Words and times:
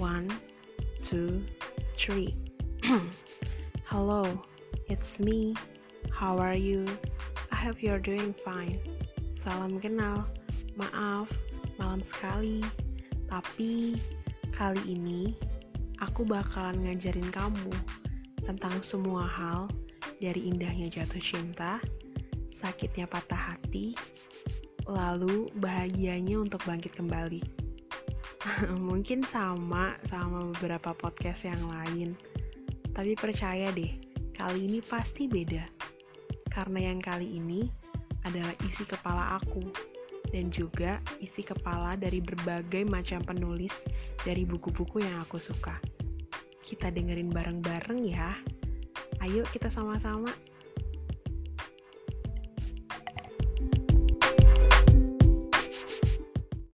One, 0.00 0.32
two, 1.04 1.44
three. 1.92 2.32
Hello, 3.84 4.24
it's 4.88 5.20
me. 5.20 5.52
How 6.08 6.40
are 6.40 6.56
you? 6.56 6.88
I 7.52 7.56
hope 7.60 7.84
you're 7.84 8.00
doing 8.00 8.32
fine. 8.40 8.80
Salam 9.36 9.76
kenal. 9.76 10.24
Maaf, 10.80 11.28
malam 11.76 12.00
sekali. 12.00 12.64
Tapi 13.28 14.00
kali 14.56 14.80
ini 14.88 15.36
aku 16.00 16.24
bakalan 16.24 16.80
ngajarin 16.80 17.28
kamu 17.28 17.68
tentang 18.48 18.80
semua 18.80 19.28
hal 19.28 19.68
dari 20.16 20.48
indahnya 20.48 20.88
jatuh 20.88 21.20
cinta, 21.20 21.76
sakitnya 22.56 23.04
patah 23.04 23.52
hati, 23.52 23.92
lalu 24.88 25.52
bahagianya 25.60 26.40
untuk 26.40 26.64
bangkit 26.64 26.96
kembali. 26.96 27.60
Mungkin 28.88 29.20
sama 29.28 29.96
sama 30.08 30.48
beberapa 30.56 30.96
podcast 30.96 31.44
yang 31.44 31.60
lain, 31.68 32.16
tapi 32.96 33.12
percaya 33.12 33.68
deh, 33.72 33.92
kali 34.32 34.64
ini 34.64 34.80
pasti 34.80 35.28
beda. 35.28 35.64
Karena 36.48 36.90
yang 36.90 37.04
kali 37.04 37.36
ini 37.36 37.68
adalah 38.24 38.52
isi 38.64 38.84
kepala 38.88 39.36
aku 39.40 39.64
dan 40.32 40.48
juga 40.48 41.00
isi 41.20 41.44
kepala 41.44 41.96
dari 42.00 42.20
berbagai 42.24 42.86
macam 42.88 43.20
penulis 43.22 43.72
dari 44.24 44.48
buku-buku 44.48 45.04
yang 45.04 45.20
aku 45.20 45.36
suka. 45.36 45.76
Kita 46.64 46.88
dengerin 46.88 47.28
bareng-bareng 47.28 48.00
ya. 48.08 48.34
Ayo 49.20 49.44
kita 49.52 49.68
sama-sama 49.68 50.32